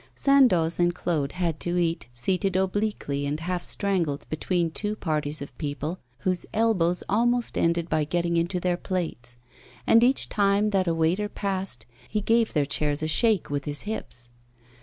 Sandoz 0.15 0.79
and 0.79 0.95
Claude 0.95 1.33
had 1.33 1.59
to 1.59 1.77
eat, 1.77 2.07
seated 2.11 2.55
obliquely 2.55 3.27
and 3.27 3.39
half 3.39 3.63
strangled 3.63 4.25
between 4.31 4.71
two 4.71 4.95
parties 4.95 5.43
of 5.43 5.55
people 5.59 5.99
whose 6.21 6.47
elbows 6.55 7.03
almost 7.07 7.55
ended 7.55 7.87
by 7.87 8.03
getting 8.03 8.35
into 8.35 8.59
their 8.59 8.77
plates; 8.77 9.37
and 9.85 10.03
each 10.03 10.27
time 10.27 10.71
that 10.71 10.87
a 10.87 10.95
waiter 10.95 11.29
passed 11.29 11.85
he 12.09 12.19
gave 12.19 12.53
their 12.53 12.65
chairs 12.65 13.03
a 13.03 13.07
shake 13.07 13.51
with 13.51 13.65
his 13.65 13.81
hips. 13.81 14.29